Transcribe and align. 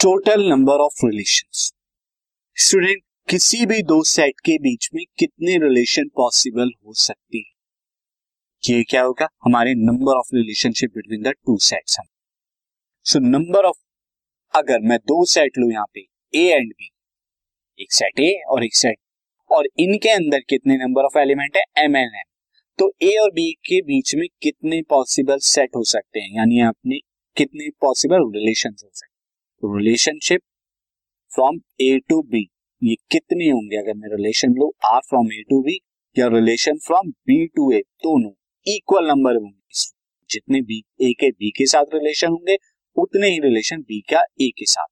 Total 0.00 0.42
number 0.48 0.80
of 0.80 1.04
relation 1.04 1.48
student 2.56 3.02
किसी 3.28 3.66
भी 3.66 3.82
दो 3.82 4.02
सेट 4.02 4.38
के 4.44 4.56
बीच 4.58 4.88
में 4.94 5.02
कितने 5.18 5.56
रिलेशन 5.64 6.08
पॉसिबल 6.16 6.70
हो 6.86 6.94
सकती 6.96 7.38
है? 7.38 7.50
ये 8.62 8.82
क्या 8.90 9.02
होगा? 9.02 9.28
हमारे 9.44 9.74
number 9.78 10.18
of 10.18 10.34
relationship 10.34 10.90
between 10.94 11.22
the 11.22 11.32
two 11.46 11.56
sets 11.66 11.96
so 13.06 13.18
number 13.26 13.64
of 13.64 13.76
अगर 14.54 14.80
मैं 14.88 14.98
दो 15.04 15.24
सेट 15.24 15.58
लू 15.58 15.70
यहाँ 15.70 15.84
पे 15.94 16.06
ए 16.34 16.46
एंड 16.52 16.72
बी 16.72 16.90
एक 17.78 17.92
सेट 17.92 18.20
ए 18.20 18.32
और 18.50 18.64
एक 18.64 18.76
सेट 18.76 18.98
और 19.50 19.68
इनके 19.78 20.10
अंदर 20.10 20.40
कितने 20.48 20.76
नंबर 20.76 21.04
ऑफ़ 21.04 21.18
एलिमेंट 21.18 21.56
है? 21.56 21.62
एम 21.84 21.96
एन 21.96 22.16
एम 22.16 22.24
तो 22.78 22.92
ए 23.02 23.14
और 23.22 23.30
बी 23.32 23.50
के 23.66 23.82
बीच 23.82 24.14
में 24.14 24.26
कितने 24.42 24.82
पॉसिबल 24.90 25.38
सेट 25.50 25.76
हो 25.76 25.84
सकते 25.84 26.20
हैं? 26.20 26.36
यानी 26.36 26.60
अपने 26.68 26.98
कितने 27.36 27.70
पॉसिबल 27.80 28.30
रिलेशन 28.38 28.70
हो 28.70 28.88
सकते 28.88 29.04
हैं? 29.04 29.09
Relationship 29.62 30.40
from 31.32 31.58
A 31.80 31.98
to 32.08 32.20
B 32.22 32.40
ये 32.82 32.94
कितने 33.10 33.48
होंगे? 33.50 33.76
अगर 33.76 33.94
मैं 33.94 34.08
relation 34.08 34.52
low 34.52 34.68
R 34.86 35.00
from 35.00 35.32
A 35.32 35.42
to 35.50 35.60
B 35.62 35.78
या 36.16 36.26
relation 36.26 36.78
from 36.86 37.10
B 37.10 37.46
to 37.46 37.70
A 37.72 37.80
दोनों 38.04 38.30
इक्वल 38.66 39.06
नंबर 39.08 39.36
होंगे। 39.36 39.58
जितने 40.30 40.60
बी 40.62 40.82
ए 41.02 41.12
के 41.20 41.30
बी 41.30 41.50
के 41.50 41.66
साथ 41.66 41.94
रिलेशन 41.94 42.28
होंगे, 42.28 42.56
उतने 42.96 43.28
ही 43.28 43.38
रिलेशन 43.40 43.80
बी 43.80 44.00
का 44.12 44.22
ए 44.40 44.50
के 44.58 44.66
साथ। 44.66 44.86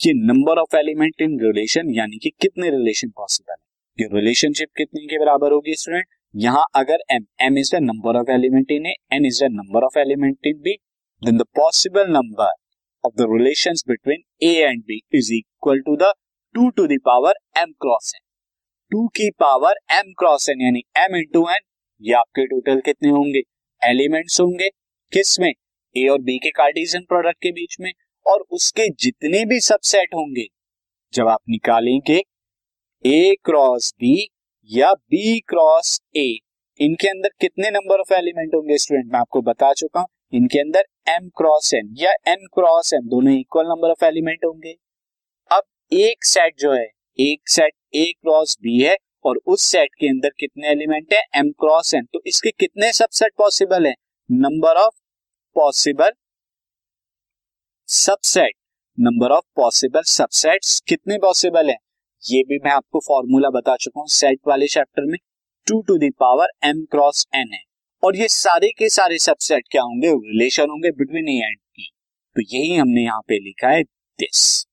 ये 0.00 0.12
number 0.16 0.58
of 0.58 0.76
element 0.76 1.22
in 1.22 1.38
relation 1.40 1.90
यानी 1.94 2.18
कि 2.18 2.30
कितने 2.40 2.70
रिलेशन 2.70 3.08
पॉसिबल 3.08 3.52
है? 3.52 3.56
ये 3.98 4.08
रिलेशनशिप 4.12 4.68
कितने 4.76 5.06
के 5.06 5.18
बराबर 5.18 5.52
होगी 5.52 5.74
स्टूडेंट 5.74 6.06
यहाँ 6.34 6.64
अगर 6.76 7.02
M 7.12 7.26
M 7.42 7.58
is 7.58 7.74
the 7.76 7.78
number 7.82 8.20
of 8.20 8.30
element 8.30 8.70
in 8.70 8.86
N 8.86 9.26
is 9.26 9.42
the 9.44 9.48
number 9.52 9.84
of 9.84 9.98
element 9.98 10.46
in 10.46 10.60
B 10.62 10.76
then 11.22 11.36
the 11.36 11.44
possible 11.56 12.10
number 12.10 12.52
of 13.06 13.14
the 13.14 13.26
relations 13.30 13.84
between 13.88 14.22
A 14.42 14.54
and 14.62 14.82
B 14.82 15.00
is 15.14 15.32
equal 15.34 15.80
to 15.80 15.96
the 15.96 16.12
two 16.54 16.68
to 16.70 16.86
the 16.86 16.98
power 17.04 17.34
M 17.58 17.72
cross 17.80 18.12
N 18.14 18.20
two 18.92 19.06
की 19.16 19.30
power 19.40 19.76
M 19.92 20.12
cross 20.18 20.48
N 20.50 20.62
यानी 20.62 20.82
M 20.98 21.16
into 21.16 21.48
N 21.50 21.60
ये 22.02 22.12
आपके 22.14 22.44
total 22.46 22.80
कितने 22.80 23.08
होंगे? 23.10 23.40
Elements 23.82 24.40
होंगे। 24.40 24.68
किसमें? 25.12 25.52
ए 25.94 26.06
और 26.08 26.18
B 26.20 26.36
के 26.38 26.50
कार्टिजन 26.50 27.04
प्रोडक्ट 27.08 27.38
के 27.42 27.50
बीच 27.52 27.76
में। 27.80 27.90
और 28.26 28.44
उसके 28.50 28.88
जितने 29.00 29.44
भी 29.44 29.60
सबसेट 29.60 30.14
होंगे, 30.14 30.46
जब 31.12 31.28
आप 31.28 31.40
निकालेंगे 31.50 32.20
ए 33.04 33.34
क्रॉस 33.44 33.92
बी 34.00 34.28
या 34.70 34.92
बी 34.92 35.38
क्रॉस 35.48 35.98
ए 36.16 36.26
इनके 36.80 37.08
अंदर 37.08 37.30
कितने 37.40 37.70
नंबर 37.70 38.00
ऑफ़ 38.00 38.12
एलिमेंट 38.14 38.54
होंगे 38.54 38.78
स्टूडेंट 38.78 39.12
मैं 39.12 39.20
आपको 39.20 39.42
बता 39.42 39.72
चुका 39.72 40.00
हूँ। 40.00 40.08
इनके 40.32 40.58
अंदर 40.58 40.84
एम 41.08 41.28
क्रॉस 41.28 41.72
एन 41.74 41.94
या 41.98 42.12
एन 42.28 42.46
क्रॉस 42.54 42.92
एम 42.94 43.08
दोनों 43.08 43.32
इक्वल 43.32 43.66
नंबर 43.66 43.90
ऑफ़ 43.90 44.04
एलिमेंट 44.04 44.44
होंगे। 44.44 44.74
अब 45.50 45.62
एक 45.92 46.24
सेट 46.24 46.54
जो 46.58 46.72
है, 46.72 46.86
एक 47.18 47.48
सेट 47.48 47.72
ए 47.94 48.04
क्रॉस 48.22 48.56
बी 48.62 48.78
है 48.80 48.96
और 49.24 49.40
उस 49.46 49.62
सेट 49.62 49.94
के 50.00 50.08
अंदर 50.08 50.30
कितने 50.38 50.68
एलिमेंट 50.68 51.12
है? 51.12 51.20
एम 51.36 51.50
क्रॉस 51.60 51.94
एन 51.94 52.04
तो 52.12 52.20
इसके 52.26 52.50
कितने 52.50 52.92
सबसेट 52.92 53.32
पॉसिबल 53.38 53.86
है? 53.86 53.94
Number 54.30 54.76
of 54.76 54.94
possible 55.56 56.10
subset 57.88 58.54
number 58.98 59.30
of 59.30 59.44
possible 59.56 60.02
subsets 60.02 60.80
कितने 60.80 61.18
पॉसिबल 61.18 61.70
है? 61.70 61.76
ये 62.22 62.42
भी 62.42 62.58
मैं 62.64 62.70
आपको 62.70 63.00
फॉर्मूला 63.06 63.50
बता 63.50 63.76
चुका 63.76 64.00
हूँ 64.00 64.08
सेट 64.08 64.40
वाले 64.48 64.66
चैप्टर 64.66 65.02
में। 65.02 65.18
Two 65.66 65.80
to 65.82 65.98
the power 65.98 66.48
M 66.64 66.84
cross 66.90 67.26
N 67.34 67.52
है। 67.52 67.60
और 68.02 68.16
ये 68.16 68.28
सारे 68.28 68.68
के 68.68 68.88
सारे 68.88 69.18
सबसेट 69.18 69.64
क्या 69.70 69.82
होंगे? 69.82 70.08
रिलेशन 70.08 70.70
होंगे 70.70 70.90
बिटवीन 70.90 71.28
ए 71.28 71.32
एंड 71.32 71.56
बी 71.56 71.90
तो 72.36 72.42
यही 72.42 72.76
हमने 72.76 73.02
यहाँ 73.04 73.20
पे 73.20 73.38
लिखा 73.38 73.68
है 73.68 73.82
this 73.82 74.66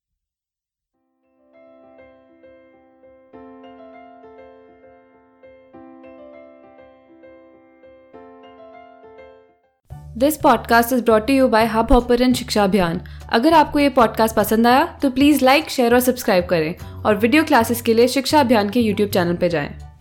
this 10.17 10.37
podcast 10.37 10.93
is 10.93 11.03
brought 11.03 11.29
you 11.29 11.47
by 11.47 11.65
Hubhopper 11.91 12.33
Shiksha 12.33 12.63
Abhiyan 12.63 13.01
अगर 13.33 13.53
आपको 13.53 13.79
ये 13.79 13.89
पॉडकास्ट 13.89 14.35
पसंद 14.35 14.67
आया 14.67 14.99
तो 15.01 15.09
प्लीज़ 15.09 15.45
लाइक 15.45 15.69
शेयर 15.69 15.93
और 15.93 15.99
सब्सक्राइब 15.99 16.45
करें 16.45 16.75
और 17.03 17.15
वीडियो 17.15 17.43
क्लासेस 17.43 17.81
के 17.81 17.93
लिए 17.93 18.07
शिक्षा 18.07 18.39
अभियान 18.39 18.69
के 18.69 18.79
यूट्यूब 18.79 19.09
चैनल 19.09 19.35
पर 19.35 19.47
जाएँ। 19.47 19.92